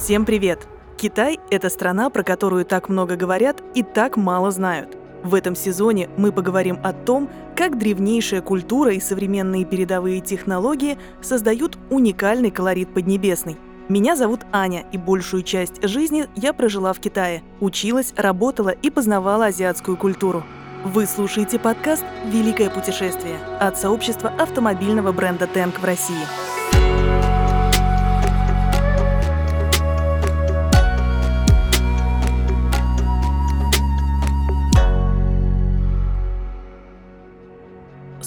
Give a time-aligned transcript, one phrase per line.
[0.00, 0.68] Всем привет!
[0.96, 4.96] Китай– это страна, про которую так много говорят и так мало знают.
[5.24, 11.76] В этом сезоне мы поговорим о том, как древнейшая культура и современные передовые технологии создают
[11.90, 13.56] уникальный колорит Поднебесной.
[13.88, 17.42] Меня зовут Аня, и большую часть жизни я прожила в Китае.
[17.60, 20.44] Училась, работала и познавала азиатскую культуру.
[20.84, 26.24] Вы слушаете подкаст «Великое путешествие» от сообщества автомобильного бренда «Тэнк» в России.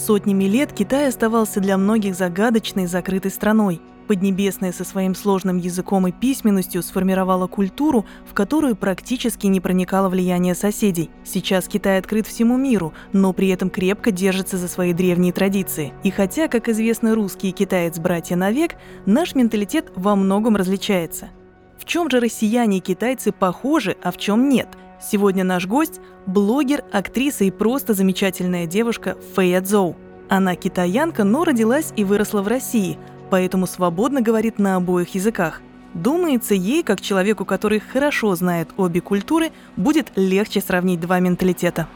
[0.05, 3.79] Сотнями лет Китай оставался для многих загадочной, закрытой страной.
[4.07, 10.55] Поднебесная со своим сложным языком и письменностью сформировала культуру, в которую практически не проникало влияние
[10.55, 11.11] соседей.
[11.23, 15.93] Сейчас Китай открыт всему миру, но при этом крепко держится за свои древние традиции.
[16.01, 21.29] И хотя, как известно, русский и китаец братья навек, наш менталитет во многом различается.
[21.77, 24.67] В чем же россияне и китайцы похожи, а в чем нет–
[25.01, 29.97] Сегодня наш гость– блогер, актриса и просто замечательная девушка Фэя Цзоу.
[30.29, 32.99] Она китаянка, но родилась и выросла в России,
[33.31, 35.61] поэтому свободно говорит на обоих языках.
[35.95, 41.87] Думается, ей, как человеку, который хорошо знает обе культуры, будет легче сравнить два менталитета.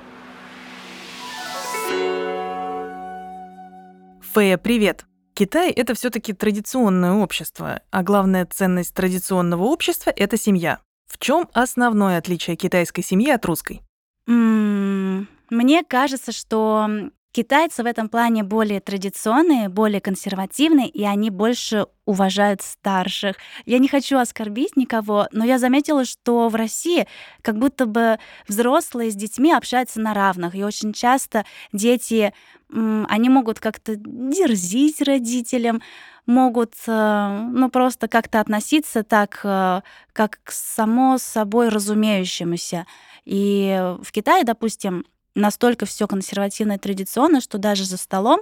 [4.33, 5.05] Фэя, привет!
[5.33, 10.79] Китай– это все-таки традиционное общество, а главная ценность традиционного общества– это семья.
[11.15, 13.81] В чем основное отличие китайской семьи от русской?
[14.27, 16.89] Мне кажется, что
[17.31, 23.37] китайцы в этом плане более традиционные, более консервативные, и они больше уважают старших.
[23.65, 27.07] Я не хочу оскорбить никого, но я заметила, что в России
[27.41, 32.33] как будто бы взрослые с детьми общаются на равных, и очень часто дети,
[32.69, 35.81] они могут как-то дерзить родителям,
[36.25, 39.81] могут э, ну, просто как-то относиться так, э,
[40.13, 42.85] как к само собой разумеющемуся.
[43.25, 48.41] И в Китае, допустим, настолько все консервативно и традиционно, что даже за столом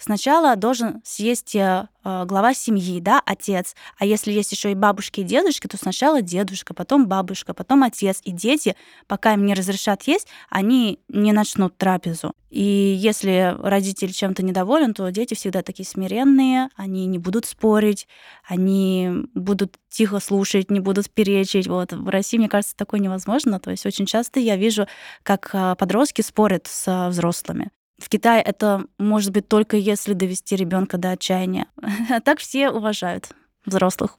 [0.00, 3.74] сначала должен съесть э, э, глава семьи, да, отец.
[3.98, 8.20] А если есть еще и бабушки и дедушки, то сначала дедушка, потом бабушка, потом отец.
[8.24, 12.32] И дети, пока им не разрешат есть, они не начнут трапезу.
[12.50, 18.08] И если родитель чем-то недоволен, то дети всегда такие смиренные, они не будут спорить,
[18.44, 21.68] они будут тихо слушать, не будут перечить.
[21.68, 23.60] Вот в России, мне кажется, такое невозможно.
[23.60, 24.86] То есть очень часто я вижу,
[25.22, 27.70] как э, подростки спорят с взрослыми.
[28.00, 31.66] В Китае это может быть только если довести ребенка до отчаяния.
[32.10, 33.30] А так все уважают
[33.66, 34.18] взрослых.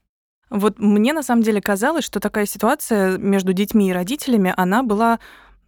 [0.50, 5.20] Вот мне на самом деле казалось, что такая ситуация между детьми и родителями, она была,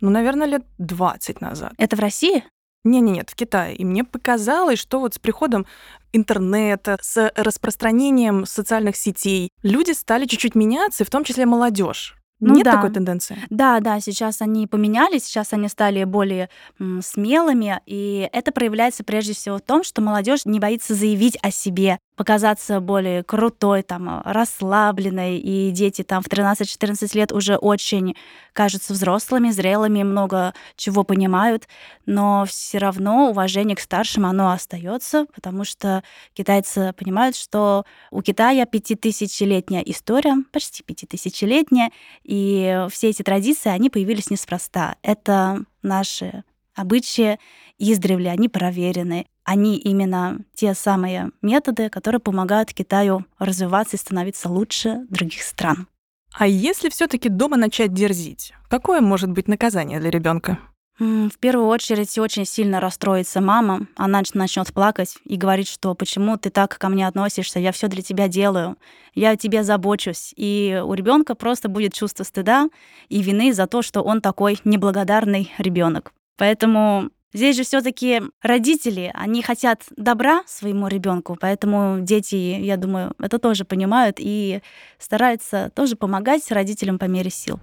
[0.02, 1.74] ну, наверное, лет 20 назад.
[1.78, 2.44] Это в России?
[2.84, 3.76] Не-не-нет, в Китае.
[3.78, 5.66] И мне показалось, что вот с приходом
[6.12, 12.18] интернета, с распространением социальных сетей люди стали чуть-чуть меняться, в том числе молодежь.
[12.46, 12.74] Ну, Нет да.
[12.74, 13.38] такой тенденции?
[13.50, 16.50] Да, да, сейчас они поменялись, сейчас они стали более
[16.80, 21.52] м, смелыми, и это проявляется прежде всего в том, что молодежь не боится заявить о
[21.52, 28.16] себе, показаться более крутой, там, расслабленной, и дети там в 13-14 лет уже очень
[28.54, 31.68] кажутся взрослыми, зрелыми, много чего понимают,
[32.06, 36.04] но все равно уважение к старшим, оно остается, потому что
[36.34, 41.92] китайцы понимают, что у Китая пятитысячелетняя история, почти пятитысячелетняя,
[42.24, 44.96] и все эти традиции, они появились неспроста.
[45.02, 46.44] Это наши
[46.76, 47.40] обычаи
[47.78, 49.26] издревле, они проверены.
[49.44, 55.88] Они именно те самые методы, которые помогают Китаю развиваться и становиться лучше других стран.
[56.34, 60.58] А если все-таки дома начать дерзить, какое может быть наказание для ребенка?
[61.00, 63.88] В первую очередь очень сильно расстроится мама.
[63.96, 68.04] Она начнет плакать и говорить, что почему ты так ко мне относишься, я все для
[68.04, 68.78] тебя делаю,
[69.16, 70.34] я о тебе забочусь.
[70.38, 72.70] И у ребенка просто будет чувство стыда
[73.10, 76.14] и вины за то, что он такой неблагодарный ребенок.
[76.38, 83.40] Поэтому Здесь же все-таки родители, они хотят добра своему ребенку, поэтому дети, я думаю, это
[83.40, 84.62] тоже понимают и
[85.00, 87.60] стараются тоже помогать родителям по мере сил.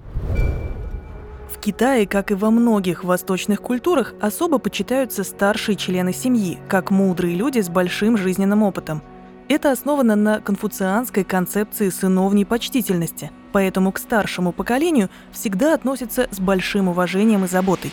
[1.49, 7.37] В Китае, как и во многих восточных культурах, особо почитаются старшие члены семьи, как мудрые
[7.37, 9.03] люди с большим жизненным опытом.
[9.49, 16.89] Это основано на конфуцианской концепции сыновней почтительности, поэтому к старшему поколению всегда относятся с большим
[16.89, 17.93] уважением и заботой.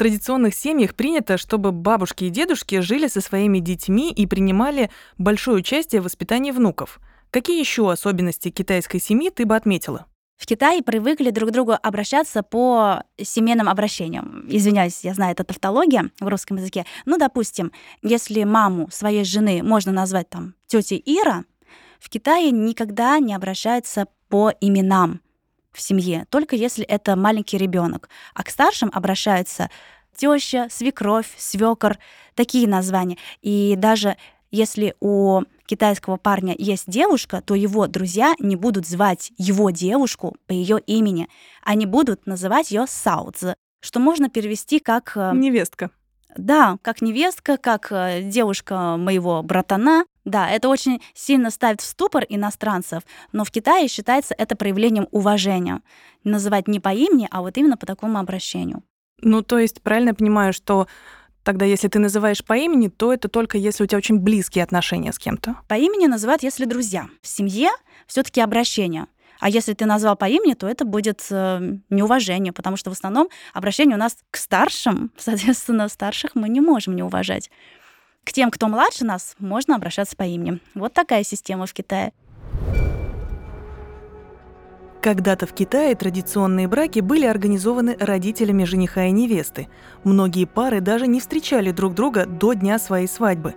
[0.00, 6.00] Традиционных семьях принято, чтобы бабушки и дедушки жили со своими детьми и принимали большое участие
[6.00, 6.98] в воспитании внуков–
[7.30, 10.06] Какие еще особенности китайской семьи ты бы отметила?
[10.36, 14.46] В Китае привыкли друг к другу обращаться по семейным обращениям.
[14.48, 16.86] Извиняюсь, я знаю, это тавтология в русском языке.
[17.04, 17.70] Ну, допустим,
[18.02, 21.44] если маму своей жены можно назвать там тетей Ира,
[22.00, 25.20] в Китае никогда не обращаются по именам
[25.72, 28.08] в семье, только если это маленький ребенок.
[28.34, 29.70] А к старшим обращаются
[30.16, 31.98] теща, свекровь, свекор,
[32.34, 33.16] такие названия.
[33.42, 34.16] И даже
[34.50, 40.52] если у китайского парня есть девушка, то его друзья не будут звать его девушку по
[40.52, 41.28] ее имени.
[41.62, 45.12] Они будут называть ее Саудзи, что можно перевести как...
[45.14, 45.90] Э, невестка.
[46.36, 50.04] Да, как невестка, как э, девушка моего братана.
[50.24, 55.80] Да, это очень сильно ставит в ступор иностранцев, но в Китае считается это проявлением уважения.
[56.24, 58.82] Называть не по имени, а вот именно по такому обращению.
[59.22, 60.86] Ну, то есть, правильно я понимаю, что
[61.42, 65.10] Тогда, если ты называешь по имени, то это только если у тебя очень близкие отношения
[65.10, 65.56] с кем-то.
[65.68, 67.08] По имени называют, если друзья.
[67.22, 67.70] В семье
[68.06, 69.06] все таки обращение.
[69.40, 73.28] А если ты назвал по имени, то это будет э, неуважение, потому что в основном
[73.52, 77.50] обращение у нас к старшим, соответственно, старших мы не можем не уважать.
[78.24, 80.60] К тем, кто младше нас, можно обращаться по имени.
[80.74, 82.12] Вот такая система в Китае.
[85.00, 89.68] Когда-то в Китае традиционные браки были организованы родителями жениха и невесты.
[90.04, 93.54] Многие пары даже не встречали друг друга до дня своей свадьбы.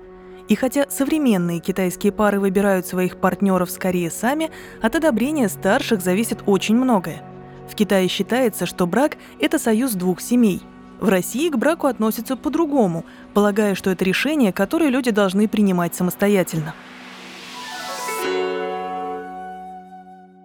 [0.50, 4.52] И хотя современные китайские пары выбирают своих партнеров скорее сами,
[4.82, 7.24] от одобрения старших зависит очень многое.
[7.70, 10.62] В Китае считается, что брак– это союз двух семей.
[11.00, 16.74] В России к браку относятся по-другому, полагая, что это решение, которое люди должны принимать самостоятельно.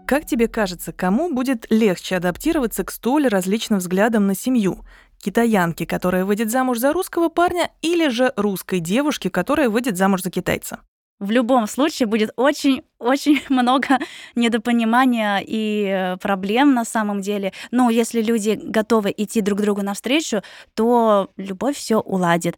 [0.07, 4.85] Как тебе кажется, кому будет легче адаптироваться к столь различным взглядам на семью?
[5.19, 10.31] Китаянке, которая выйдет замуж за русского парня, или же русской девушке, которая выйдет замуж за
[10.31, 10.81] китайца?
[11.19, 13.99] В любом случае будет очень-очень много
[14.37, 17.53] недопонимания и э, проблем на самом деле.
[17.73, 20.43] Но если люди готовы идти друг другу навстречу,
[20.75, 22.57] то любовь все уладит.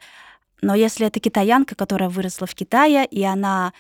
[0.62, 3.73] Но если это китаянка, которая выросла в Китае, и она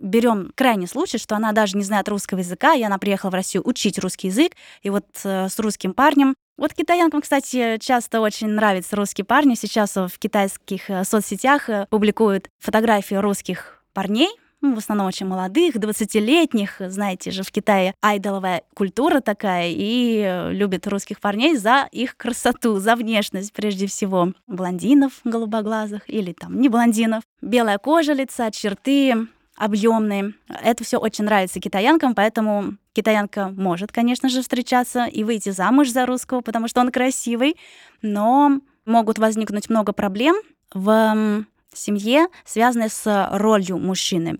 [0.00, 3.62] берем крайний случай, что она даже не знает русского языка, и она приехала в Россию
[3.66, 4.52] учить русский язык,
[4.82, 6.34] и вот э, с русским парнем.
[6.56, 9.54] Вот китаянкам, кстати, часто очень нравятся русские парни.
[9.54, 14.30] Сейчас в китайских э, соцсетях э, публикуют фотографии русских парней,
[14.60, 16.76] ну, в основном очень молодых, 20-летних.
[16.80, 22.78] Знаете же, в Китае айдоловая культура такая, и э, любят русских парней за их красоту,
[22.78, 24.32] за внешность прежде всего.
[24.46, 27.22] Блондинов голубоглазых или там не блондинов.
[27.40, 29.28] Белая кожа лица, черты,
[29.60, 30.32] объемные.
[30.48, 36.06] Это все очень нравится китаянкам, поэтому китаянка может, конечно же, встречаться и выйти замуж за
[36.06, 37.56] русского, потому что он красивый,
[38.00, 40.36] но могут возникнуть много проблем
[40.72, 44.38] в семье, связанные с ролью мужчины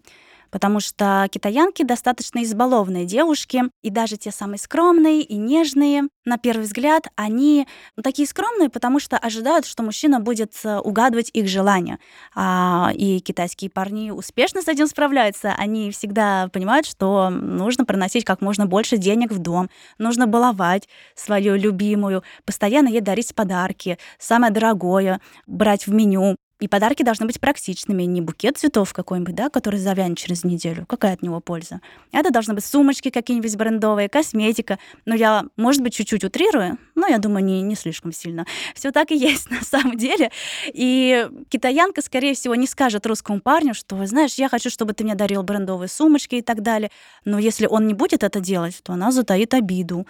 [0.50, 6.62] потому что китаянки достаточно избалованные девушки, и даже те самые скромные и нежные, на первый
[6.62, 7.66] взгляд, они
[7.96, 11.98] ну, такие скромные, потому что ожидают, что мужчина будет э, угадывать их желания.
[12.34, 15.54] А, и китайские парни успешно с этим справляются.
[15.56, 21.56] Они всегда понимают, что нужно приносить как можно больше денег в дом, нужно баловать свою
[21.56, 28.02] любимую, постоянно ей дарить подарки, самое дорогое брать в меню, и подарки должны быть практичными,
[28.02, 30.84] не букет цветов какой-нибудь, да, который завянет через неделю.
[30.86, 31.80] Какая от него польза?
[32.12, 34.78] Это должны быть сумочки какие-нибудь брендовые, косметика.
[35.06, 38.46] Но я, может быть, чуть-чуть утрирую, но я думаю, не, не слишком сильно.
[38.74, 40.30] Все так и есть на самом деле.
[40.66, 45.14] И китаянка, скорее всего, не скажет русскому парню, что, знаешь, я хочу, чтобы ты мне
[45.14, 46.90] дарил брендовые сумочки и так далее.
[47.24, 50.06] Но если он не будет это делать, то она затаит обиду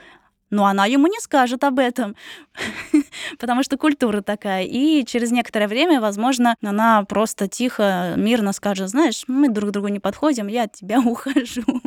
[0.50, 2.16] но она ему не скажет об этом,
[3.38, 4.64] потому что культура такая.
[4.64, 10.00] И через некоторое время, возможно, она просто тихо, мирно скажет, знаешь, мы друг другу не
[10.00, 11.82] подходим, я от тебя ухожу.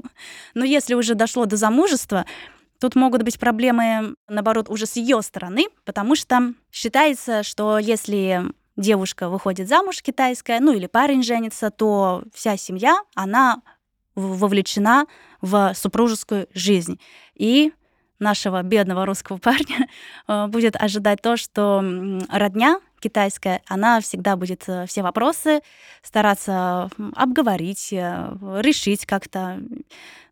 [0.54, 2.26] Но если уже дошло до замужества,
[2.80, 8.44] Тут могут быть проблемы, наоборот, уже с ее стороны, потому что считается, что если
[8.76, 13.62] девушка выходит замуж китайская, ну или парень женится, то вся семья, она
[14.16, 15.06] вовлечена
[15.40, 17.00] в супружескую жизнь.
[17.36, 17.72] И
[18.24, 19.88] нашего бедного русского парня
[20.28, 21.84] э, будет ожидать то, что
[22.30, 25.62] родня китайская, она всегда будет э, все вопросы
[26.02, 29.60] стараться обговорить, э, решить как-то.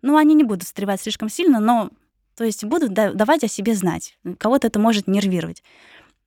[0.01, 1.89] Ну, они не будут встревать слишком сильно, но
[2.35, 4.17] то есть будут давать о себе знать.
[4.39, 5.61] Кого-то это может нервировать.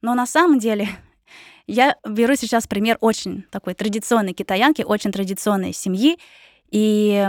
[0.03, 0.89] Но на самом деле
[1.67, 6.19] я беру сейчас пример очень такой традиционной китаянки, очень традиционной семьи.
[6.71, 7.29] И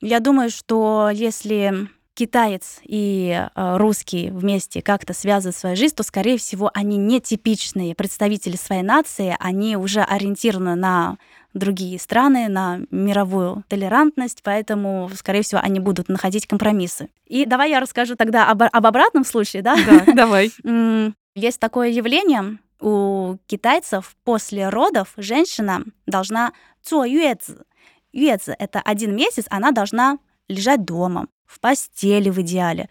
[0.00, 6.38] я думаю, что если китаец и э, русский вместе как-то связывают свою жизнь, то, скорее
[6.38, 11.18] всего, они не типичные представители своей нации, они уже ориентированы на
[11.52, 17.08] другие страны, на мировую толерантность, поэтому, скорее всего, они будут находить компромиссы.
[17.26, 19.76] И давай я расскажу тогда об, об обратном случае, да?
[19.86, 20.52] Да, давай.
[21.34, 26.52] Есть такое явление у китайцев после родов женщина должна
[26.82, 27.54] цо юэцзи.
[28.12, 30.18] Юэцзи— это один месяц, она должна
[30.48, 32.88] лежать дома в постели в идеале.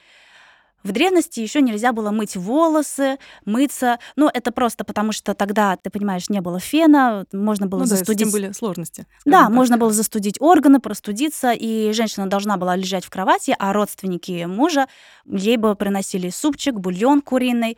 [0.84, 4.00] В древности еще нельзя было мыть волосы, мыться.
[4.18, 8.28] Ну, это просто потому, что тогда, ты понимаешь, не было фена, можно было ну, застудить.
[8.28, 9.08] Да, были сложности.
[9.24, 9.52] Да, так.
[9.52, 14.88] можно было застудить органы, простудиться, и женщина должна была лежать в кровати, а родственники мужа
[15.26, 17.78] ей бы приносили супчик, бульон куриный,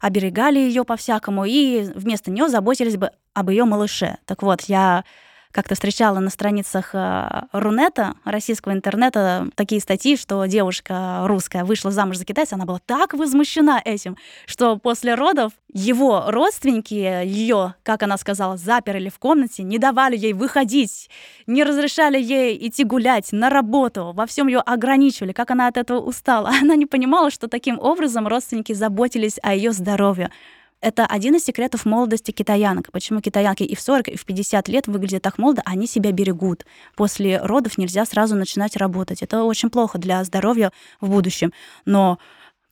[0.00, 4.18] оберегали ее по-всякому, и вместо нее заботились бы об ее малыше.
[4.26, 5.04] Так вот, я
[5.54, 12.16] как-то встречала на страницах э, Рунета, российского интернета, такие статьи, что девушка русская вышла замуж
[12.16, 18.16] за китайца, она была так возмущена этим, что после родов его родственники ее, как она
[18.16, 21.08] сказала, заперли в комнате, не давали ей выходить,
[21.46, 26.00] не разрешали ей идти гулять на работу, во всем ее ограничивали, как она от этого
[26.00, 26.50] устала.
[26.62, 30.30] Она не понимала, что таким образом родственники заботились о ее здоровье.
[30.84, 32.92] Это один из секретов молодости китаянок.
[32.92, 36.66] Почему китаянки и в 40, и в 50 лет выглядят так молодо, они себя берегут.
[36.94, 39.22] После родов нельзя сразу начинать работать.
[39.22, 41.54] Это очень плохо для здоровья в будущем.
[41.86, 42.18] Но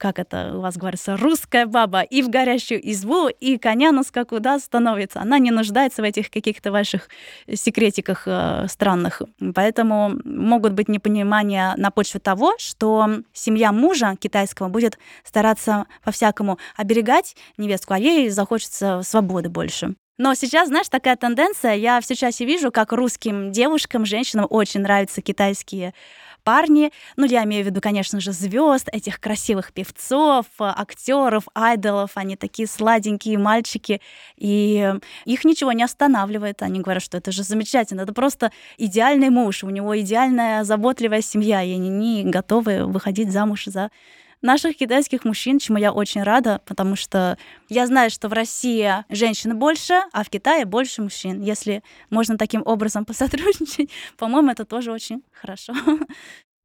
[0.02, 4.40] как это у вас говорится, русская баба и в горящую избу, и коня на скаку,
[4.40, 5.20] да, становится.
[5.20, 7.08] Она не нуждается в этих каких-то ваших
[7.48, 9.22] секретиках э, странных.
[9.54, 17.36] Поэтому могут быть непонимания на почве того, что семья мужа китайского будет стараться по-всякому оберегать
[17.56, 19.94] невестку, а ей захочется свободы больше.
[20.18, 25.22] Но сейчас, знаешь, такая тенденция, я все чаще вижу, как русским девушкам, женщинам очень нравятся
[25.22, 25.94] китайские
[26.44, 32.36] парни, ну, я имею в виду, конечно же, звезд, этих красивых певцов, актеров, айдолов, они
[32.36, 34.00] такие сладенькие мальчики,
[34.36, 34.92] и
[35.24, 36.62] их ничего не останавливает.
[36.62, 41.62] Они говорят, что это же замечательно, это просто идеальный муж, у него идеальная заботливая семья,
[41.62, 43.90] и они не готовы выходить замуж за
[44.42, 49.58] наших китайских мужчин, чему я очень рада, потому что я знаю, что в России женщин
[49.58, 51.40] больше, а в Китае больше мужчин.
[51.40, 55.72] Если можно таким образом посотрудничать, по-моему, это тоже очень хорошо.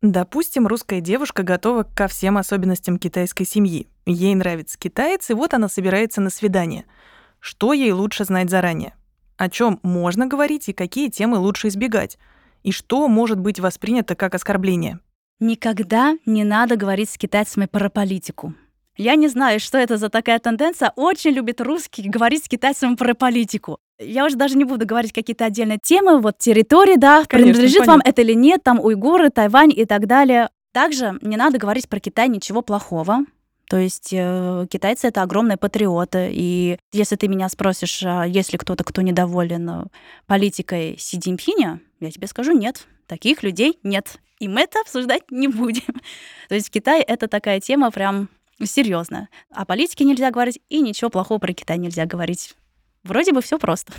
[0.01, 3.87] Допустим, русская девушка готова ко всем особенностям китайской семьи.
[4.05, 6.85] Ей нравится китаец, и вот она собирается на свидание.
[7.39, 8.93] Что ей лучше знать заранее?
[9.37, 12.19] О чем можно говорить и какие темы лучше избегать?
[12.63, 14.99] И что может быть воспринято как оскорбление?
[15.39, 18.53] Никогда не надо говорить с китайцами про политику.
[18.97, 20.91] Я не знаю, что это за такая тенденция.
[20.95, 23.77] Очень любит русский говорить с китайцами про политику.
[23.99, 27.93] Я уже даже не буду говорить какие-то отдельные темы, вот территории, да, Конечно, принадлежит понятно.
[27.93, 30.49] вам это или нет, там уйгуры, Тайвань и так далее.
[30.73, 33.19] Также не надо говорить про Китай ничего плохого.
[33.69, 36.29] То есть э, китайцы это огромные патриоты.
[36.31, 39.83] И если ты меня спросишь, а есть ли кто-то, кто недоволен э,
[40.25, 42.87] политикой Си Цзиньпиня, я тебе скажу нет.
[43.07, 44.19] Таких людей нет.
[44.39, 46.01] И мы это обсуждать не будем.
[46.47, 48.29] То есть в Китае это такая тема прям
[48.63, 49.29] серьезная.
[49.49, 52.55] О политике нельзя говорить, и ничего плохого про Китай нельзя говорить.
[53.03, 53.93] Вроде бы все просто.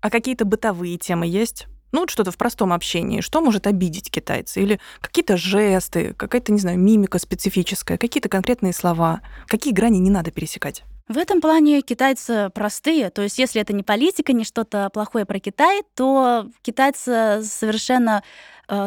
[0.00, 1.66] А какие-то бытовые темы есть?
[1.92, 3.20] Ну, вот что-то в простом общении.
[3.20, 4.60] Что может обидеть китайца?
[4.60, 9.20] Или какие-то жесты, какая-то, не знаю, мимика специфическая, какие-то конкретные слова.
[9.46, 10.84] Какие грани не надо пересекать?
[11.08, 13.10] В этом плане китайцы простые.
[13.10, 18.22] То есть, если это не политика, не что-то плохое про Китай, то китайцы совершенно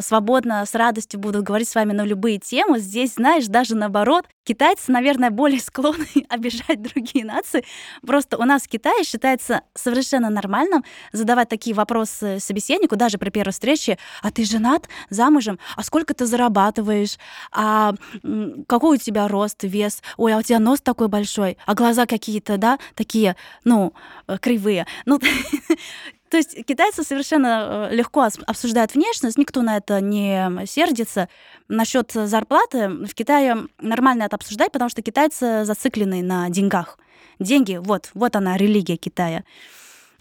[0.02, 2.80] свободно, с радостью будут говорить с вами на любые темы.
[2.80, 7.66] Здесь, знаешь, даже наоборот, китайцы, наверное, более склонны обижать другие нации.
[8.06, 13.52] Просто у нас в Китае считается совершенно нормальным задавать такие вопросы собеседнику, даже при первой
[13.52, 13.98] встрече.
[14.22, 15.60] А ты женат, замужем?
[15.76, 17.18] А сколько ты зарабатываешь?
[17.52, 17.94] А
[18.68, 20.02] какой у тебя рост, вес?
[20.18, 21.58] Ой, а у тебя нос такой большой?
[21.66, 23.94] А глаза какие-то, да, такие, ну,
[24.28, 24.86] э, кривые.
[25.06, 25.20] Ну,
[26.34, 31.30] То есть китайцы совершенно э, легко обсуждают внешность, никто на это не сердится.
[31.68, 36.98] Насчет зарплаты в Китае нормально это обсуждать, потому что китайцы зациклены на деньгах.
[37.38, 39.44] Деньги, вот, вот она, религия Китая.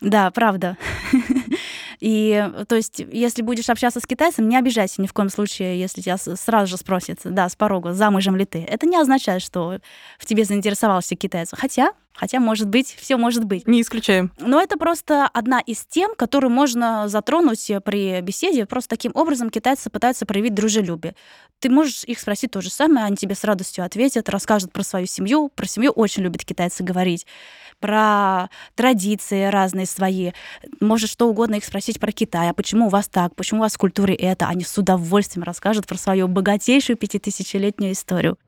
[0.02, 0.76] Да, правда.
[2.00, 6.02] И, то есть, если будешь общаться с китайцем, не обижайся ни в коем случае, если
[6.02, 8.59] тебя сразу же спросят, да, с порога, замужем ли ты.
[8.59, 9.78] Это не означает, что
[10.19, 11.52] в тебе заинтересовался китаец.
[11.52, 13.66] Хотя, хотя, может быть, все может быть.
[13.66, 14.33] Не исключаем.
[14.38, 18.66] Но это просто одна из тем, которую можно затронуть при беседе.
[18.66, 21.14] Просто таким образом китайцы пытаются проявить дружелюбие.
[21.59, 25.07] Ты можешь их спросить то же самое, они тебе с радостью ответят, расскажут про свою
[25.07, 25.50] семью.
[25.54, 27.26] Про семью очень любят китайцы говорить
[27.83, 30.31] про традиции разные свои.
[30.81, 33.75] Можешь что угодно их спросить про Китай, а почему у вас так, почему у вас
[33.75, 34.47] в культуре это.
[34.47, 38.38] Они с удовольствием расскажут про свою богатейшую пятитысячелетнюю историю.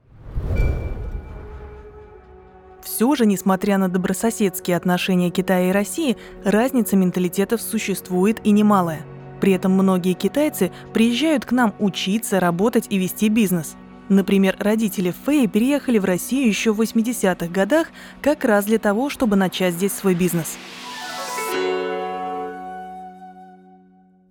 [2.85, 9.03] Все же, несмотря на добрососедские отношения Китая и России, разница менталитетов существует и немалая.
[9.41, 13.77] При этом многие китайцы приезжают к нам учиться, работать и вести бизнес.
[14.11, 17.89] Например, родители Фэй переехали в Россию еще в 80-х годах
[18.21, 20.59] как раз для того, чтобы начать здесь свой бизнес.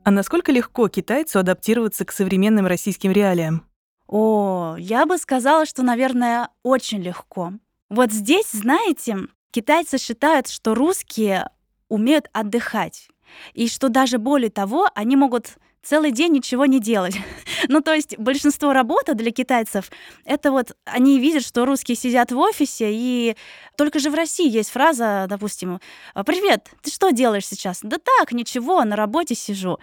[0.03, 3.65] А насколько легко китайцу адаптироваться к современным российским реалиям?
[4.07, 7.53] О, я бы сказала, что, наверное, очень легко.
[7.93, 11.47] Вот здесь, знаете, китайцы считают, что русские
[11.89, 13.07] умеют отдыхать.
[13.53, 17.15] И что даже более того, они могут целый день ничего не делать.
[17.67, 19.91] ну, то есть большинство работы для китайцев,
[20.25, 23.35] это вот они видят, что русские сидят в офисе, и
[23.77, 25.79] только же в России есть фраза, допустим,
[26.25, 29.77] «Привет, ты что делаешь сейчас?» «Да так, ничего, на работе сижу».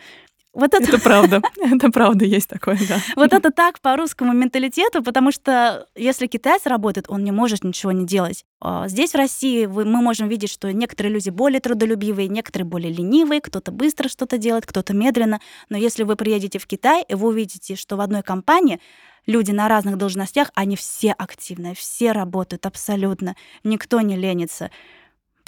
[0.52, 0.83] Вот это...
[0.83, 1.42] это правда.
[1.61, 2.99] Это правда есть такое, да.
[3.14, 7.92] Вот это так по русскому менталитету, потому что если китаец работает, он не может ничего
[7.92, 8.45] не делать.
[8.61, 13.40] А здесь, в России, мы можем видеть, что некоторые люди более трудолюбивые, некоторые более ленивые,
[13.40, 15.40] кто-то быстро что-то делает, кто-то медленно.
[15.69, 18.80] Но если вы приедете в Китай, и вы увидите, что в одной компании
[19.26, 24.71] люди на разных должностях, они все активные, все работают абсолютно, никто не ленится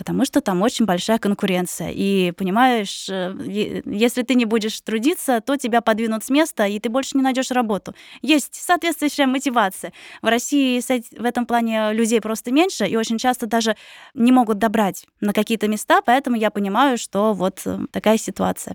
[0.02, 1.92] потому что там очень большая конкуренция.
[1.94, 6.88] И понимаешь, э, если ты не будешь трудиться, то тебя подвинут с места, и ты
[6.88, 7.94] больше не найдешь работу.
[8.21, 9.92] Есть соответствующая мотивация.
[10.21, 10.80] В России
[11.16, 13.76] в этом плане людей просто меньше, и очень часто даже
[14.12, 18.75] не могут добрать на какие-то места, поэтому я понимаю, что вот э, такая ситуация.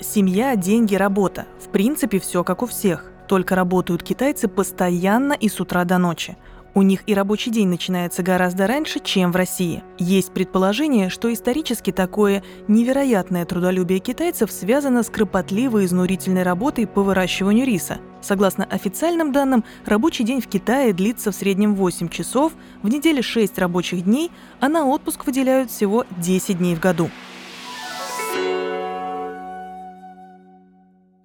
[0.00, 1.46] Семья, деньги, работа.
[1.60, 3.12] В принципе, все как у всех.
[3.28, 6.36] Только работают китайцы постоянно и с утра до ночи.
[6.72, 9.82] У них и рабочий день начинается гораздо раньше, чем в России.
[9.98, 17.66] Есть предположение, что исторически такое невероятное трудолюбие китайцев связано с кропотливой изнурительной работой по выращиванию
[17.66, 17.98] риса.
[18.20, 23.58] Согласно официальным данным, рабочий день в Китае длится в среднем 8 часов, в неделе 6
[23.58, 27.10] рабочих дней, а на отпуск выделяют всего 10 дней в году.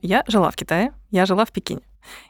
[0.01, 1.81] Я жила в Китае, я жила в Пекине.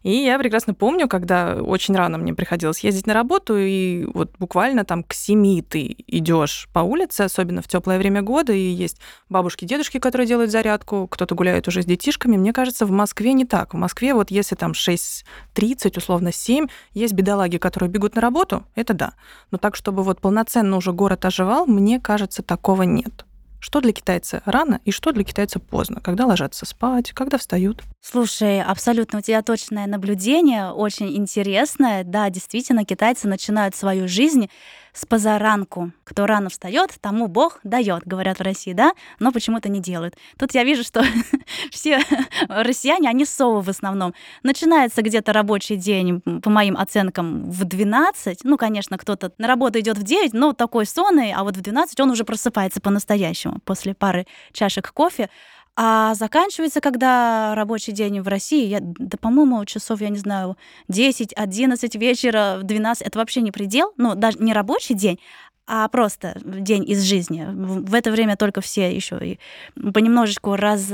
[0.03, 4.86] И я прекрасно помню, когда очень рано мне приходилось ездить на работу, и вот буквально
[4.86, 9.65] там к семи ты идешь по улице, особенно в теплое время года, и есть бабушки,
[9.65, 12.38] дедушки, которые делают зарядку, кто-то гуляет уже с детишками.
[12.38, 13.74] Мне кажется, в Москве не так.
[13.74, 18.94] В Москве вот если там 6.30, условно 7, есть бедолаги, которые бегут на работу, это
[18.94, 19.14] да.
[19.51, 23.25] Но так, чтобы вот полноценно уже город оживал, мне кажется, такого нет.
[23.66, 26.00] Что для китайца рано и что для китайца поздно?
[26.00, 27.82] Когда ложатся спать, когда встают?
[28.00, 32.04] Слушай, абсолютно у тебя точное наблюдение, очень интересное.
[32.04, 34.51] Да, действительно, китайцы начинают свою жизнь
[34.96, 35.92] с позаранку.
[36.05, 38.94] Кто рано встает, тому Бог дает, говорят в России, да?
[39.20, 40.16] Но почему-то не делают.
[40.40, 41.03] Тут я вижу, что
[41.72, 42.00] все
[42.48, 44.14] россияне, они совы в основном.
[44.42, 48.40] Начинается где-то рабочий день, по моим оценкам, в 12.
[48.44, 52.00] Ну, конечно, кто-то на работу идет в 9, но такой сонный, а вот в 12
[52.00, 55.29] он уже просыпается по-настоящему после пары чашек кофе.
[55.77, 60.57] А заканчивается, когда рабочий день в России, я, да, по-моему, часов, я не знаю,
[60.88, 65.20] 10, 11 вечера, 12, это вообще не предел, ну, даже не рабочий день,
[65.68, 67.46] а просто день из жизни.
[67.50, 69.40] В это время только все еще и
[69.75, 70.90] понемножечку раз...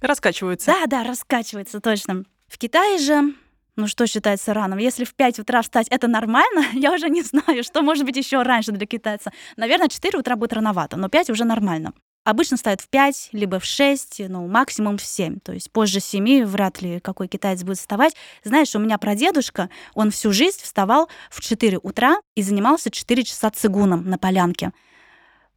[0.00, 0.72] Раскачиваются.
[0.72, 2.24] Да, да, раскачиваются, точно.
[2.48, 3.34] В Китае же
[3.76, 4.74] ну что считается рано?
[4.74, 8.42] Если в 5 утра встать это нормально, я уже не знаю, что может быть еще
[8.42, 9.32] раньше для китайца.
[9.56, 11.92] Наверное, 4 утра будет рановато, но 5 уже нормально.
[12.24, 15.40] Обычно ставят в 5, либо в 6, ну, максимум в 7.
[15.40, 18.14] То есть позже 7 вряд ли какой китаец будет вставать.
[18.44, 23.50] Знаешь, у меня прадедушка, он всю жизнь вставал в 4 утра и занимался 4 часа
[23.50, 24.72] цигуном на полянке.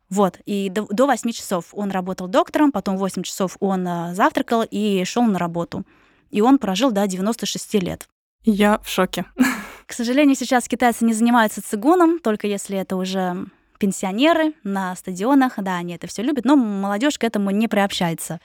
[0.10, 4.64] Вот, и до, до 8 часов он работал доктором, потом 8 часов он а, завтракал
[4.70, 5.84] и шел на работу.
[6.32, 8.08] И он прожил до 96 лет.
[8.44, 9.26] Я в шоке.
[9.86, 13.46] К сожалению, сейчас китайцы не занимаются цигуном, только если это уже
[13.78, 18.40] пенсионеры на стадионах, да, они это все любят, но молодежь к этому не приобщается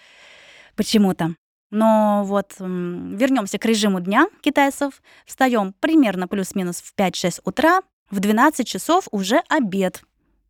[0.77, 1.35] почему-то.
[1.71, 5.03] Но вот вернемся к режиму дня китайцев.
[5.25, 10.03] Встаем примерно плюс-минус в 5-6 утра, в 12 часов уже обед.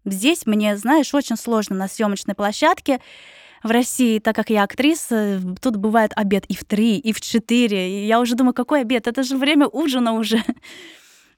[0.04, 3.00] Здесь мне, знаешь, очень сложно на съемочной площадке.
[3.62, 7.90] В России, так как я актриса, тут бывает обед и в 3, и в 4.
[7.90, 9.06] И я уже думаю, какой обед?
[9.06, 10.42] Это же время ужина уже.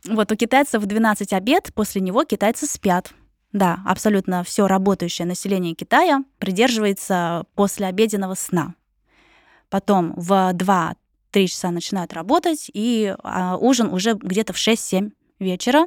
[0.05, 3.13] Вот у китайцев в 12 обед, после него китайцы спят.
[3.53, 8.75] Да, абсолютно все работающее население Китая придерживается послеобеденного сна.
[9.69, 15.87] Потом в 2-3 часа начинают работать, и а, ужин уже где-то в 6-7 вечера.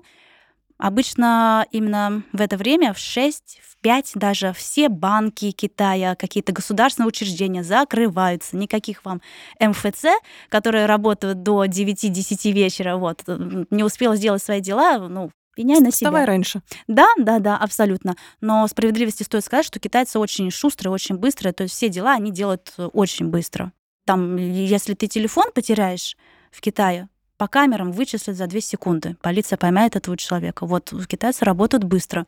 [0.77, 7.07] Обычно именно в это время, в 6, в 5 даже все банки Китая, какие-то государственные
[7.07, 8.57] учреждения закрываются.
[8.57, 9.21] Никаких вам
[9.59, 10.05] МФЦ,
[10.49, 16.09] которые работают до 9-10 вечера, вот, не успела сделать свои дела, ну, пеняй на себя.
[16.09, 16.61] Вставай раньше.
[16.87, 18.15] Да, да, да, абсолютно.
[18.41, 22.31] Но справедливости стоит сказать, что китайцы очень шустрые, очень быстрые, то есть все дела они
[22.31, 23.71] делают очень быстро.
[24.05, 26.15] Там, если ты телефон потеряешь
[26.51, 29.17] в Китае, по камерам вычислят за 2 секунды.
[29.21, 30.65] Полиция поймает этого человека.
[30.65, 32.27] Вот китайцы работают быстро.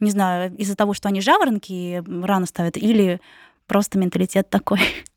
[0.00, 3.20] Не знаю, из-за того, что они жаворонки рано ставят, или
[3.66, 4.80] просто менталитет такой.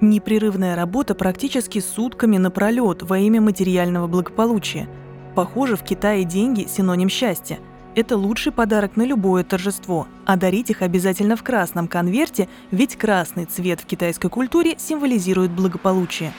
[0.00, 4.88] Непрерывная работа практически сутками напролет во имя материального благополучия.
[5.34, 7.58] Похоже, в Китае деньги– синоним счастья–
[7.96, 13.44] это лучший подарок на любое торжество, а дарить их обязательно в красном конверте, ведь красный
[13.44, 16.32] цвет в китайской культуре символизирует благополучие.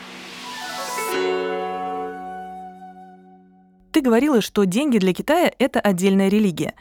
[3.91, 6.75] Ты говорила, что деньги для Китая— это отдельная религия.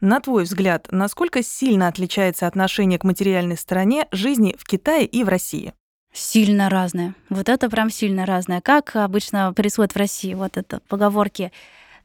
[0.00, 5.28] На твой взгляд, насколько сильно отличается отношение к материальной стороне жизни в Китае и в
[5.28, 5.74] России?
[6.16, 7.14] Сильно разное.
[7.28, 8.60] Вот это прям сильно разное.
[8.60, 11.50] Как обычно происходит в России, вот это поговорки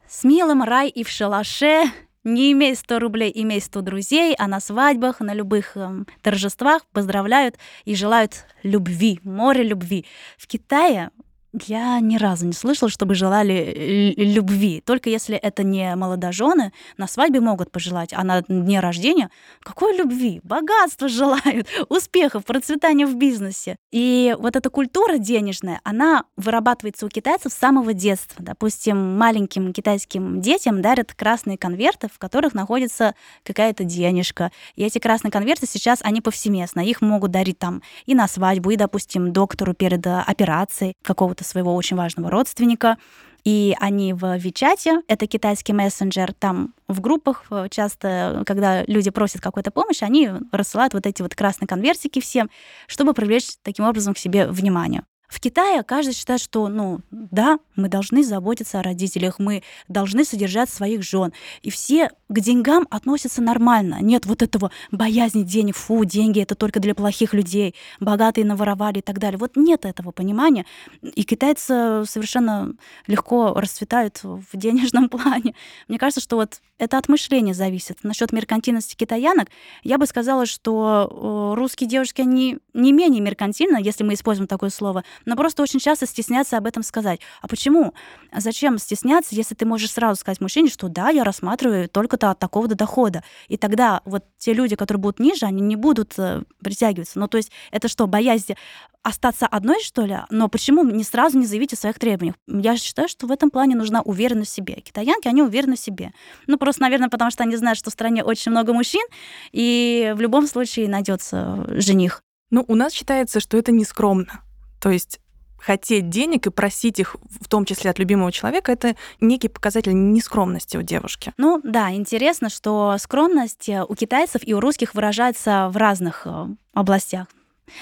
[0.08, 1.84] «С милым рай и в шалаше,
[2.24, 7.58] не имей 100 рублей, имей 100 друзей, а на свадьбах, на любых э, торжествах поздравляют
[7.86, 10.06] и желают любви, море любви.
[10.39, 11.12] В Китае
[11.53, 14.81] я ни разу не слышала, чтобы желали любви.
[14.85, 19.29] Только если это не молодожены, на свадьбе могут пожелать, а на дне рождения
[19.62, 20.41] какой любви?
[20.43, 23.77] Богатства желают, успехов, процветания в бизнесе.
[23.91, 28.43] И вот эта культура денежная, она вырабатывается у китайцев с самого детства.
[28.43, 34.51] Допустим, маленьким китайским детям дарят красные конверты, в которых находится какая-то денежка.
[34.75, 36.81] И эти красные конверты сейчас, они повсеместно.
[36.81, 41.75] Их могут дарить там и на свадьбу, и, допустим, доктору перед операцией какого-то какого-то своего
[41.75, 42.97] очень важного родственника,
[43.45, 49.41] и они в Вичате, это китайский мессенджер, там в группах э, часто, когда люди просят
[49.41, 52.49] какой-то помощи, они рассылают вот эти вот красные конвертики всем,
[52.88, 55.04] чтобы привлечь таким образом к себе внимание.
[55.30, 60.72] В Китае каждый считает, что, ну, да, мы должны заботиться о родителях, мы должны содержать
[60.72, 61.34] своих жен.
[61.62, 64.00] И все к деньгам относятся нормально.
[64.02, 69.02] Нет вот этого боязни денег, фу, деньги это только для плохих людей, богатые наворовали и
[69.02, 69.38] так далее.
[69.38, 70.65] Вот нет этого понимания.
[71.04, 72.74] И китайцы совершенно
[73.06, 75.54] легко расцветают в денежном плане.
[75.88, 78.00] Мне кажется, что вот это от мышления зависит.
[78.04, 79.50] Насчет меркантильности китаянок,
[79.84, 84.70] я бы сказала, что э, русские девушки, они не менее меркантильны, если мы используем такое
[84.70, 87.19] слово, но просто очень часто стесняться об этом сказать.
[87.41, 87.93] А почему?
[88.36, 92.75] Зачем стесняться, если ты можешь сразу сказать мужчине, что да, я рассматриваю только-то от такого-то
[92.75, 93.23] дохода.
[93.47, 97.19] И тогда вот те люди, которые будут ниже, они не будут э, притягиваться.
[97.19, 98.55] Ну, то есть это что, боязнь
[99.03, 100.17] остаться одной, что ли?
[100.29, 102.36] Но почему не сразу не заявить о своих требованиях?
[102.47, 104.75] Я считаю, что в этом плане нужна уверенность в себе.
[104.75, 106.12] Китаянки, они уверены в себе.
[106.47, 109.05] Ну, просто, наверное, потому что они знают, что в стране очень много мужчин,
[109.51, 112.21] и в любом случае найдется жених.
[112.51, 114.41] Ну, у нас считается, что это не скромно.
[114.80, 115.20] То есть
[115.58, 120.78] хотеть денег и просить их, в том числе от любимого человека, это некий показатель нескромности
[120.78, 121.34] у девушки.
[121.38, 126.48] Ну да, интересно, что скромность э, у китайцев и у русских выражается в разных э,
[126.74, 127.28] областях.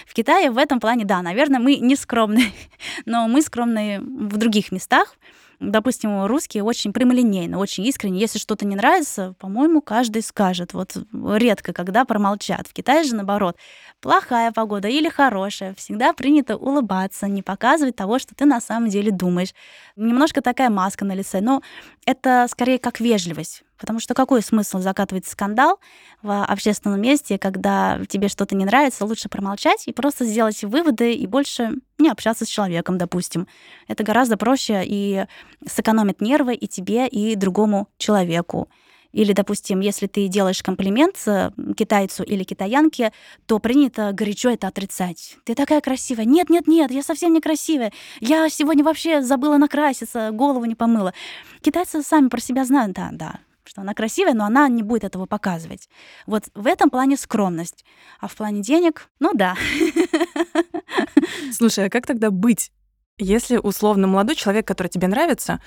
[0.06, 2.52] В Китае в этом плане, да, наверное, мы не скромные,
[3.06, 5.16] но мы скромные в других местах
[5.60, 8.20] допустим, русские очень прямолинейно, очень искренне.
[8.20, 10.74] Если что-то не нравится, по-моему, каждый скажет.
[10.74, 12.68] Вот редко, когда промолчат.
[12.68, 13.58] В Китае же наоборот.
[14.02, 15.74] Плохая погода или хорошая.
[15.76, 19.54] Всегда принято улыбаться, не показывать того, что ты на самом деле думаешь.
[19.96, 21.42] Немножко такая маска на лице.
[21.42, 21.62] Но
[22.06, 23.64] это скорее как вежливость.
[23.78, 25.80] Потому что какой смысл закатывать скандал
[26.22, 31.28] в общественном месте, когда тебе что-то не нравится, лучше промолчать и просто сделать выводы и
[31.28, 33.48] больше не общаться с человеком, допустим.
[33.88, 35.26] Это гораздо проще и
[35.68, 38.68] сэкономит нервы и тебе, и другому человеку.
[39.14, 41.16] Или, допустим, если ты делаешь комплимент
[41.76, 43.14] китайцу или китаянке,
[43.46, 45.38] то принято горячо это отрицать.
[45.44, 46.26] Ты такая красивая.
[46.26, 47.94] Нет, нет, нет, я совсем не красивая.
[48.20, 51.14] Я сегодня вообще забыла накраситься, голову не помыла.
[51.62, 55.26] Китайцы сами про себя знают, да, да, что она красивая, но она не будет этого
[55.26, 55.90] показывать.
[56.26, 57.86] Вот в этом плане скромность.
[58.20, 59.56] А в плане денег, ну да.
[61.52, 62.72] Слушай, а как тогда быть,
[63.18, 65.62] если условно молодой человек, который тебе нравится,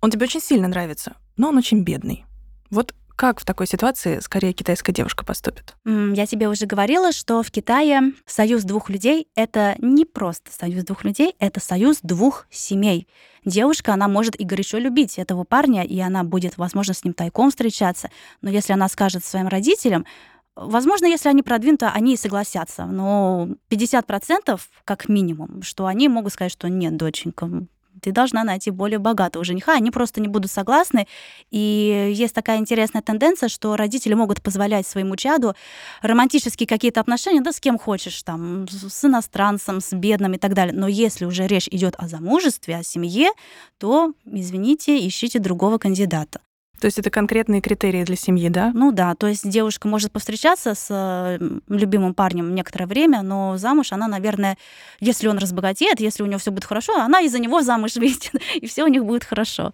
[0.00, 2.24] он тебе очень сильно нравится, но он очень бедный?
[2.70, 5.74] Вот как в такой ситуации скорее китайская девушка поступит?
[5.84, 11.04] Я тебе уже говорила, что в Китае союз двух людей— это не просто союз двух
[11.04, 13.06] людей, это союз двух семей.
[13.44, 17.50] Девушка, она может и горячо любить этого парня, и она будет, возможно, с ним тайком
[17.50, 18.10] встречаться.
[18.40, 20.06] Но если она скажет своим родителям,
[20.54, 22.84] Возможно, если они продвинуты, они и согласятся.
[22.84, 27.66] Но 50% как минимум, что они могут сказать, что нет, доченька,
[28.02, 31.06] ты должна найти более богатого жениха, они просто не будут согласны.
[31.50, 35.54] И есть такая интересная тенденция, что родители могут позволять своему чаду
[36.02, 40.74] романтические какие-то отношения, да, с кем хочешь, там, с иностранцем, с бедным и так далее.
[40.74, 43.30] Но если уже речь идет о замужестве, о семье,
[43.78, 46.40] то, извините, ищите другого кандидата.
[46.82, 48.72] То есть это конкретные критерии для семьи, да?
[48.74, 54.08] Ну да, то есть девушка может повстречаться с любимым парнем некоторое время, но замуж она,
[54.08, 54.58] наверное,
[54.98, 58.66] если он разбогатеет, если у него все будет хорошо, она из-за него замуж выйдет, и
[58.66, 59.72] все у них будет хорошо.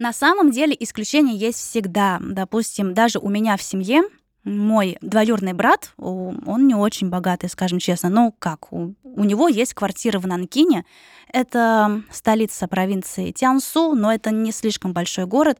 [0.00, 2.18] На самом деле исключения есть всегда.
[2.20, 4.02] Допустим, даже у меня в семье
[4.42, 8.08] мой двоюродный брат, он не очень богатый, скажем честно.
[8.08, 10.84] Ну как, у, у него есть квартира в Нанкине.
[11.32, 15.58] Это столица провинции Тянсу, но это не слишком большой город.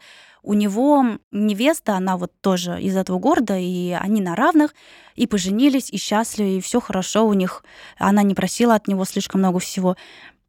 [0.49, 4.75] У него невеста, она вот тоже из этого города, и они на равных,
[5.15, 7.63] и поженились, и счастливы, и все хорошо у них.
[7.99, 9.95] Она не просила от него слишком много всего.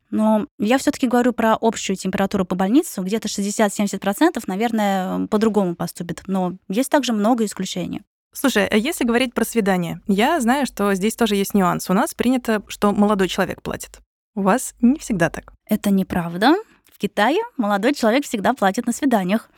[0.09, 3.01] Но я все-таки говорю про общую температуру по больнице.
[3.01, 6.23] Где-то 60-70%, наверное, по-другому поступит.
[6.27, 8.01] Но есть также много исключений.
[8.31, 11.89] Слушай, а если говорить про свидание, я знаю, что здесь тоже есть нюанс.
[11.89, 13.99] У нас принято, что молодой человек платит.
[14.33, 15.51] У вас не всегда так.
[15.65, 16.55] Это неправда.
[16.89, 19.49] В Китае молодой человек всегда платит на свиданиях.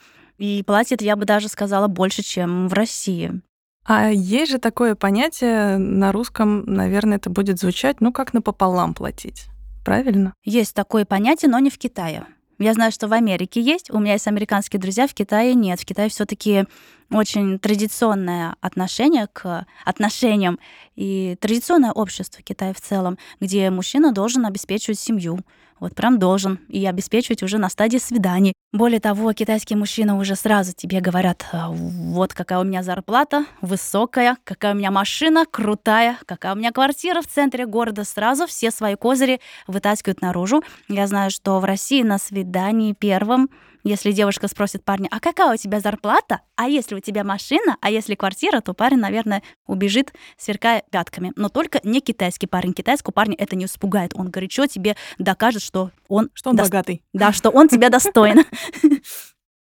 [0.42, 3.42] И платит, я бы даже сказала, больше, чем в России.
[3.86, 9.46] А есть же такое понятие на русском, наверное, это будет звучать, ну, как напополам платить.
[9.86, 10.34] Правильно?
[10.44, 12.26] Есть такое понятие, но не в Китае.
[12.58, 15.80] Я знаю, что в Америке есть, у меня есть американские друзья, в Китае нет.
[15.80, 16.66] В Китае все таки
[17.12, 20.58] очень традиционное отношение к отношениям
[20.96, 25.40] и традиционное общество Китая в целом, где мужчина должен обеспечивать семью.
[25.82, 26.60] Вот прям должен.
[26.70, 28.54] И обеспечивать уже на стадии свиданий.
[28.72, 34.38] Более того, китайские мужчины уже сразу тебе говорят, «А, вот какая у меня зарплата, высокая,
[34.46, 38.06] какая у меня машина, крутая, какая у меня квартира в центре города.
[38.06, 40.64] Сразу все свои козыри вытаскивают наружу.
[40.88, 43.50] Я знаю, что в России на свидании первым
[43.84, 46.42] если девушка спросит парня, а какая у тебя зарплата?
[46.56, 47.78] А если у тебя машина?
[47.82, 48.62] А если квартира?
[48.62, 51.34] То парень, наверное, убежит, сверкая пятками.
[51.36, 52.74] Но только не китайский парень.
[52.74, 54.12] Китайского парня это не испугает.
[54.16, 56.30] Он горячо тебе докажет, что он...
[56.34, 56.64] Что он до...
[56.64, 57.04] богатый.
[57.14, 58.44] Да, что он тебя достоин.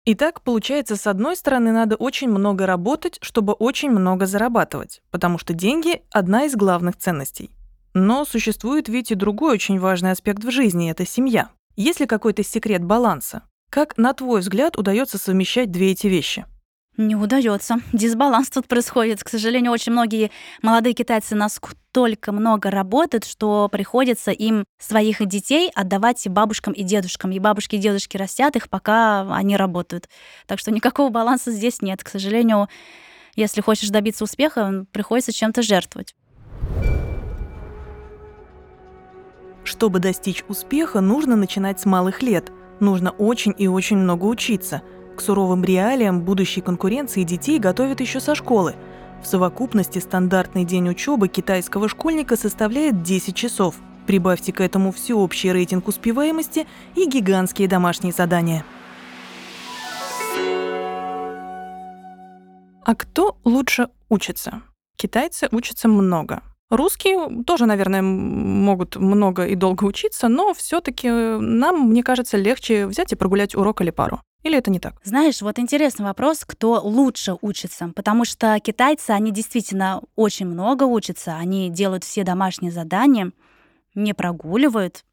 [0.06, 5.54] Итак, получается, с одной стороны, надо очень много работать, чтобы очень много зарабатывать, потому что
[5.54, 7.52] деньги– одна из главных ценностей.
[7.94, 11.52] Но существует ведь и другой очень важный аспект в жизни– это семья.
[11.78, 13.44] Есть ли какой-то секрет баланса?
[13.74, 16.46] Как, на твой взгляд, удается совмещать две эти вещи?
[16.96, 17.78] Не удается.
[17.92, 19.24] Дисбаланс тут происходит.
[19.24, 20.30] К сожалению, очень многие
[20.62, 27.32] молодые китайцы настолько много работают, что приходится им своих детей отдавать бабушкам и дедушкам.
[27.32, 30.08] И бабушки и дедушки растят их, пока они работают.
[30.46, 32.04] Так что никакого баланса здесь нет.
[32.04, 32.68] К сожалению,
[33.36, 36.14] если хочешь добиться успеха, приходится чем-то жертвовать.
[39.64, 42.52] Чтобы достичь успеха, нужно начинать с малых лет–
[42.84, 44.82] Нужно очень и очень много учиться.
[45.16, 48.76] К суровым реалиям будущей конкуренции детей готовят еще со школы.
[49.24, 53.76] В совокупности стандартный день учебы китайского школьника составляет 10 часов.
[54.06, 58.66] Прибавьте к этому всеобщий рейтинг успеваемости и гигантские домашние задания.
[62.84, 64.62] А кто лучше учится?
[64.98, 66.44] Китайцы учатся много.
[66.74, 73.12] Русские тоже, наверное, могут много и долго учиться, но все-таки нам, мне кажется, легче взять
[73.12, 74.22] и прогулять урок или пару.
[74.42, 74.96] Или это не так?
[75.04, 81.36] Знаешь, вот интересный вопрос, кто лучше учится, потому что китайцы, они действительно очень много учатся,
[81.36, 83.34] они делают все домашние задания,
[83.94, 85.06] не прогуливают,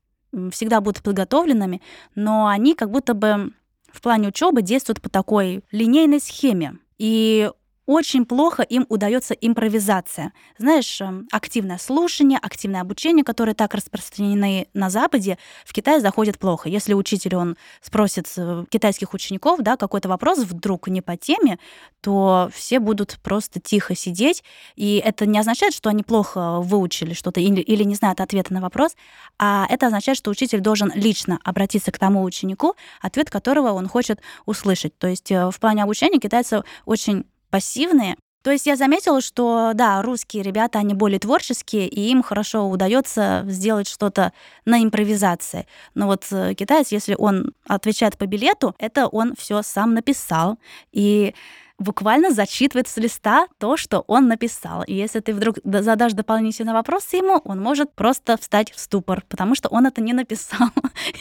[0.52, 1.82] всегда будут подготовленными,
[2.14, 3.52] но они как будто бы
[3.92, 6.78] в плане учебы действуют по такой линейной схеме.
[6.96, 7.50] И
[7.90, 10.33] очень плохо им удается импровизация.
[10.59, 16.68] Знаешь, эм, активное слушание, активное обучение, которые так распространены на Западе, в Китае заходит плохо.
[16.68, 21.59] Если учитель, он спросит э, китайских учеников, да, какой-то вопрос вдруг не по теме,
[22.00, 24.44] то все будут просто тихо сидеть,
[24.76, 28.61] и это не означает, что они плохо выучили что-то или, или не знают ответа на
[28.61, 28.94] вопрос,
[29.37, 34.20] а это означает, что учитель должен лично обратиться к тому ученику, ответ которого он хочет
[34.46, 34.96] услышать.
[34.96, 38.16] То есть э, в плане обучения китайцы очень пассивные.
[38.42, 43.44] То есть я заметила, что да, русские ребята, они более творческие, и им хорошо удается
[43.46, 44.32] сделать что-то
[44.64, 45.66] на импровизации.
[45.94, 50.58] Но вот э, китаец, если он отвечает по билету, это он все сам написал.
[50.90, 51.34] И
[51.78, 54.84] буквально зачитывает с листа то, что он написал.
[54.84, 59.54] И если ты вдруг задашь дополнительный вопрос ему, он может просто встать в ступор, потому
[59.54, 60.68] что он это не написал.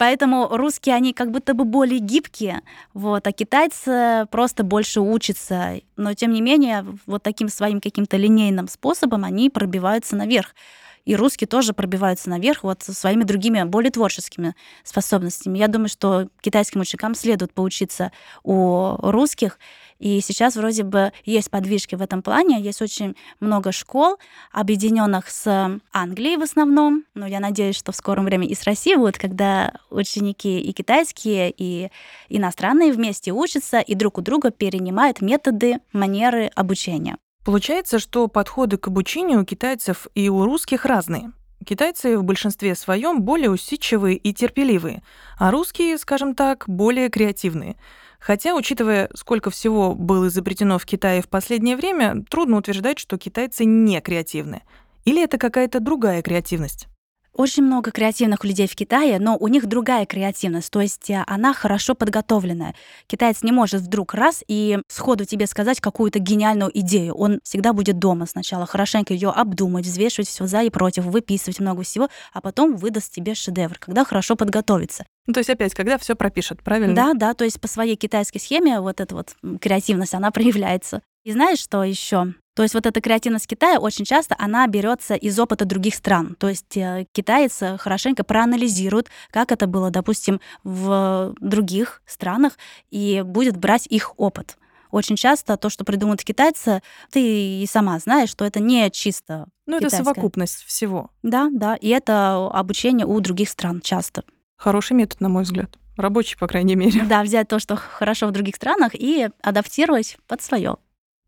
[0.02, 2.62] Поэтому русские, они как будто бы более гибкие,
[2.96, 5.80] вот, а китайцы просто больше учатся.
[5.96, 10.56] Но, тем не менее, вот таким своим каким-то линейным способом они пробиваются наверх.
[11.06, 15.58] И русские тоже пробиваются наверх вот со своими другими, более творческими способностями.
[15.58, 18.12] Я думаю, что китайским ученикам следует поучиться
[18.44, 19.58] у русских,
[20.02, 22.60] и сейчас вроде бы есть подвижки в этом плане.
[22.60, 24.18] Есть очень много школ,
[24.52, 27.06] объединенных с Англией в основном.
[27.14, 31.54] Но я надеюсь, что в скором времени и с Россией будут, когда ученики и китайские,
[31.56, 31.92] и
[32.30, 37.18] иностранные вместе учатся и друг у друга перенимают методы, манеры обучения.
[37.44, 41.32] Получается, что подходы к обучению у китайцев и у русских разные.
[41.66, 45.04] Китайцы в большинстве своем более усидчивые и терпеливые,
[45.38, 47.78] а русские, скажем так, более креативные.
[48.20, 53.66] Хотя, учитывая, сколько всего было изобретено в Китае в последнее время, трудно утверждать, что китайцы
[53.66, 54.62] не креативны.
[55.06, 56.88] Или это какая-то другая креативность?
[57.36, 61.54] Очень много креативных людей в Китае, но у них другая креативность, то есть э, она
[61.54, 62.76] хорошо подготовленная.
[63.08, 67.16] Китаец не может вдруг раз и сходу тебе сказать какую-то гениальную идею.
[67.16, 71.84] Он всегда будет дома сначала, хорошенько ее обдумать, взвешивать все за и против, выписывать много
[71.84, 75.06] всего, а потом выдаст тебе шедевр, когда хорошо подготовится.
[75.26, 76.96] Ну, то есть опять, когда все пропишет, правильно?
[76.96, 81.02] Да, да, то есть по своей китайской схеме вот эта вот креативность, она проявляется.
[81.24, 82.34] И знаешь, что еще?
[82.56, 86.36] То есть вот эта креативность Китая очень часто она берется из опыта других стран.
[86.40, 92.58] То есть э, китайцы хорошенько проанализируют, как это было, допустим, в других странах,
[92.90, 94.58] и будет брать их опыт.
[94.90, 96.82] Очень часто то, что придумывают китайцы,
[97.12, 101.12] ты и сама знаешь, что это не чисто Ну, это совокупность всего.
[101.24, 104.24] Да, да, и это обучение у других стран часто.
[104.58, 105.78] Хороший метод, на мой взгляд.
[105.96, 107.04] Рабочий, по крайней мере.
[107.04, 110.78] Да, взять то, что хорошо в других странах, и адаптировать под свое.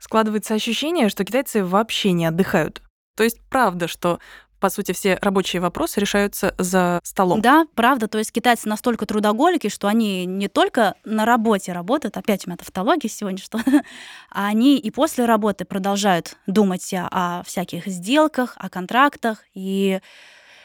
[0.04, 2.82] Складывается ощущение, что китайцы вообще не отдыхают.
[3.16, 4.20] То есть правда, что
[4.60, 7.42] по сути, все рабочие вопросы решаются за столом.
[7.42, 8.10] Да, правда.
[8.10, 12.58] То есть китайцы настолько трудоголики, что они не только на работе работают, опять у меня
[12.58, 13.82] тавтология сегодня, что а
[14.48, 20.00] они и после работы продолжают думать о всяких сделках, о контрактах и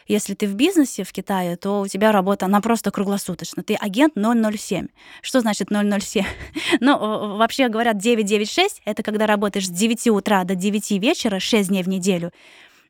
[0.08, 3.62] если ты в бизнесе в Китае, то у тебя работа, она просто круглосуточно.
[3.62, 4.88] Ты агент 007.
[5.20, 6.24] Что значит 007?
[6.80, 11.82] ну, вообще говорят 996— это когда работаешь с 9 утра до 9 вечера, 6 дней
[11.82, 12.32] в неделю.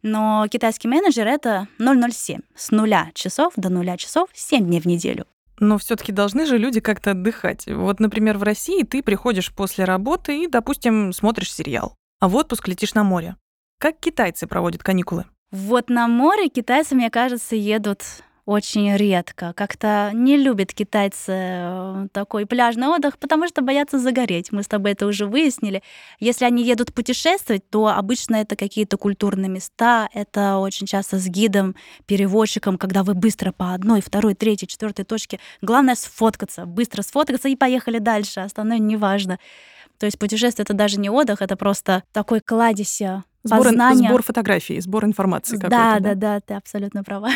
[0.02, 2.40] Но китайский менеджер— это 007.
[2.54, 5.26] С нуля часов до нуля часов 7 дней в неделю.
[5.58, 7.66] Но все-таки должны же люди как-то отдыхать.
[7.66, 12.68] Вот, например, в России ты приходишь после работы и, допустим, смотришь сериал, а в отпуск
[12.68, 13.34] летишь на море.
[13.80, 15.24] Как китайцы проводят каникулы?
[15.50, 18.02] Вот на море китайцы, мне кажется, едут
[18.44, 19.52] очень редко.
[19.54, 24.52] Как-то не любят китайцы э, такой пляжный отдых, потому что боятся загореть.
[24.52, 25.82] Мы с тобой это уже выяснили.
[26.18, 31.76] Если они едут путешествовать, то обычно это какие-то культурные места, это очень часто с гидом,
[32.06, 35.40] переводчиком, когда вы быстро по одной, второй, третьей, четвертой точке.
[35.60, 38.40] Главное сфоткаться, быстро сфоткаться и поехали дальше.
[38.40, 39.38] Остальное неважно.
[39.98, 44.08] То есть путешествие это даже не отдых, это просто такой кладезь э, Сбор, познания.
[44.08, 46.00] сбор фотографий, сбор информации да, какой-то.
[46.00, 47.30] Да, да, да, ты абсолютно права.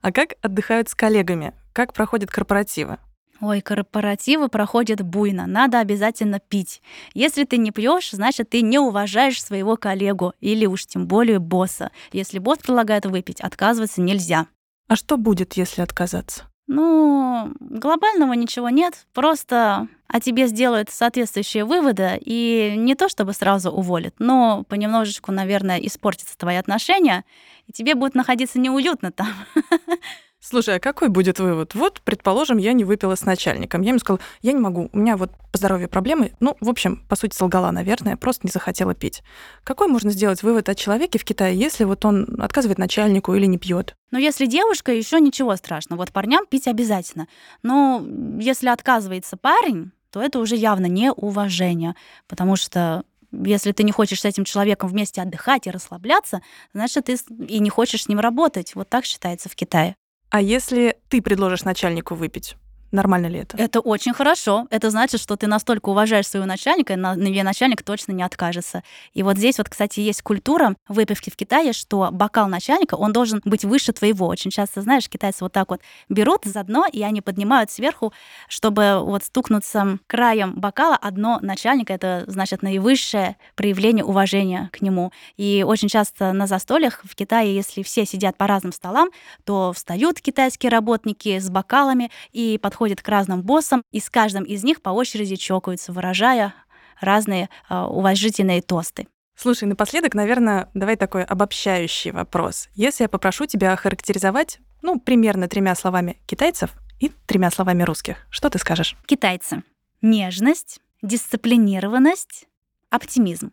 [0.00, 1.54] А как отдыхают с коллегами?
[1.72, 2.98] Как проходят корпоративы?
[3.40, 6.82] Ой, корпоративы проходят буйно, надо обязательно пить.
[7.14, 11.92] Если ты не пьешь, значит, ты не уважаешь своего коллегу или уж тем более босса.
[12.12, 14.46] Если босс предлагает выпить, отказываться нельзя.
[14.88, 16.47] А что будет, если отказаться?
[16.70, 23.70] Ну, глобального ничего нет, просто о тебе сделают соответствующие выводы, и не то чтобы сразу
[23.70, 27.24] уволят, но понемножечку, наверное, испортятся твои отношения,
[27.66, 29.28] и тебе будет находиться неуютно там.
[30.48, 31.74] Слушай, а какой будет вывод?
[31.74, 33.82] Вот, предположим, я не выпила с начальником.
[33.82, 36.32] Я ему сказала, я не могу, у меня вот по здоровью проблемы.
[36.40, 39.22] Ну, в общем, по сути, солгала, наверное, просто не захотела пить.
[39.62, 43.58] Какой можно сделать вывод о человеке в Китае, если вот он отказывает начальнику или не
[43.58, 43.94] пьет?
[44.10, 46.00] Ну, если девушка, еще ничего страшного.
[46.00, 47.28] Вот парням пить обязательно.
[47.62, 48.02] Но
[48.40, 51.94] если отказывается парень, то это уже явно неуважение,
[52.26, 56.40] потому что если ты не хочешь с этим человеком вместе отдыхать и расслабляться,
[56.72, 58.74] значит, ты и не хочешь с ним работать.
[58.74, 59.94] Вот так считается в Китае.
[60.30, 62.56] А если ты предложишь начальнику выпить?
[62.90, 63.56] Нормально ли это?
[63.58, 64.66] Это очень хорошо.
[64.70, 66.96] Это значит, что ты настолько уважаешь своего начальника, и
[67.42, 68.82] начальник точно не откажется.
[69.12, 73.42] И вот здесь вот, кстати, есть культура выпивки в Китае, что бокал начальника, он должен
[73.44, 74.26] быть выше твоего.
[74.26, 78.14] Очень часто, знаешь, китайцы вот так вот берут за дно, и они поднимают сверху,
[78.48, 81.92] чтобы вот стукнуться краем бокала одно начальника.
[81.92, 85.12] Это, значит, наивысшее проявление уважения к нему.
[85.36, 89.10] И очень часто на застольях в Китае, если все сидят по разным столам,
[89.44, 94.44] то встают китайские работники с бокалами и подходят подходят к разным боссам, и с каждым
[94.44, 96.54] из них по очереди чокаются, выражая
[97.00, 99.08] разные э, уважительные тосты.
[99.34, 102.68] Слушай, напоследок, наверное, давай такой обобщающий вопрос.
[102.74, 106.70] Если я попрошу тебя охарактеризовать, ну, примерно тремя словами китайцев
[107.00, 108.96] и тремя словами русских, что ты скажешь?
[109.06, 109.64] Китайцы.
[110.00, 112.46] Нежность, дисциплинированность,
[112.90, 113.50] оптимизм.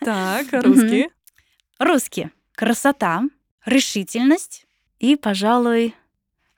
[0.00, 1.10] Так, русские?
[1.78, 2.32] Русские.
[2.56, 3.22] красота,
[3.64, 4.66] решительность
[4.98, 5.94] и, пожалуй,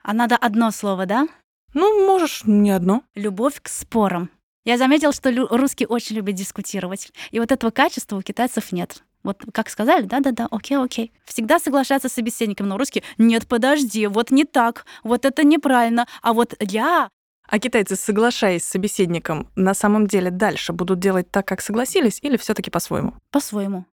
[0.03, 1.27] а надо одно слово, да?
[1.73, 3.03] Ну, можешь не одно.
[3.15, 4.29] Любовь к спорам.
[4.65, 7.11] Я заметил, что русские очень любят дискутировать.
[7.31, 9.03] И вот этого качества у китайцев нет.
[9.23, 11.11] Вот как сказали, да-да-да, окей, окей.
[11.25, 16.33] Всегда соглашаться с собеседником, но русские, нет, подожди, вот не так, вот это неправильно, а
[16.33, 17.09] вот я...
[17.49, 22.37] А китайцы, соглашаясь с собеседником, на самом деле дальше будут делать так, как согласились, или
[22.37, 23.15] все таки по-своему?
[23.31, 23.85] По-своему.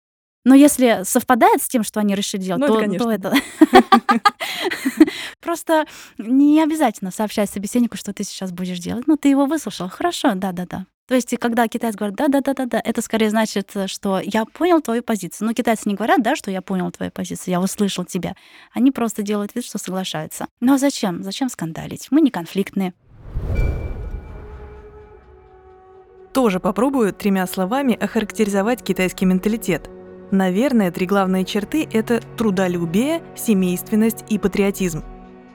[0.44, 3.06] Но если совпадает с тем, что они решили делать, Ну, то, это конечно.
[3.06, 3.34] то это...
[5.40, 5.86] Просто
[6.18, 9.08] не обязательно сообщать собеседнику, что ты сейчас будешь делать.
[9.08, 9.90] Ну, ты его выслушал.
[9.90, 10.86] Хорошо, да-да-да.
[11.08, 15.48] То есть, когда китаец говорит да-да-да-да-да, это скорее значит, что я понял твою позицию.
[15.48, 18.36] Но китайцы не говорят, да, что я понял твою позицию, я услышал тебя.
[18.74, 20.48] Они просто делают вид, что соглашаются.
[20.62, 21.22] Ну а зачем?
[21.24, 22.08] Зачем скандалить?
[22.10, 22.94] Мы не конфликтные.
[26.34, 29.90] Тоже попробую тремя словами охарактеризовать китайский менталитет.
[30.34, 35.04] Наверное, три главные черты– это трудолюбие, семейственность и патриотизм.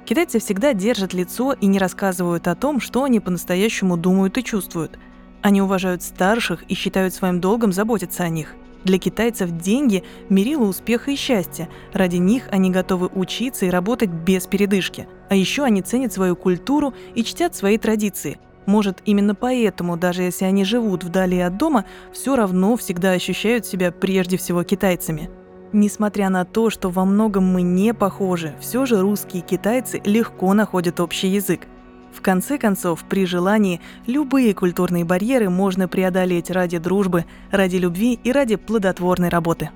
[0.04, 4.96] Китайцы всегда держат лицо и не рассказывают о том, что они по-настоящему думают и чувствуют.
[5.42, 8.54] Они уважают старших и считают своим долгом заботиться о них.
[8.84, 11.68] Для китайцев деньги– мерило успеха и счастья.
[11.92, 15.08] Ради них они готовы учиться и работать без передышки.
[15.28, 18.38] А еще они ценят свою культуру и чтят свои традиции.
[18.68, 23.90] Может, именно поэтому, даже если они живут вдали от дома, все равно всегда ощущают себя
[23.90, 25.30] прежде всего китайцами.
[25.72, 30.52] Несмотря на то, что во многом мы не похожи, все же русские и китайцы легко
[30.52, 31.62] находят общий язык.
[32.12, 38.32] В конце концов, при желании, любые культурные барьеры можно преодолеть ради дружбы, ради любви и
[38.32, 39.70] ради плодотворной работы.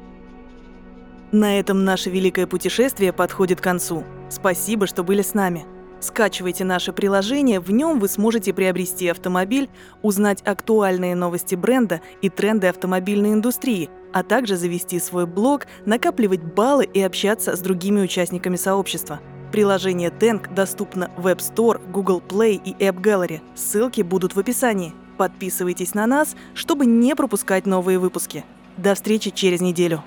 [1.30, 4.04] На этом наше великое путешествие подходит к концу.
[4.28, 5.64] Спасибо, что были с нами.
[6.02, 9.70] Скачивайте наше приложение, в нем вы сможете приобрести автомобиль,
[10.02, 16.86] узнать актуальные новости бренда и тренды автомобильной индустрии, а также завести свой блог, накапливать баллы
[16.86, 19.20] и общаться с другими участниками сообщества.
[19.52, 23.40] Приложение Tank доступно в App Store, Google Play и App Gallery.
[23.54, 24.94] Ссылки будут в описании.
[25.18, 28.44] Подписывайтесь на нас, чтобы не пропускать новые выпуски.
[28.76, 30.02] До встречи через неделю.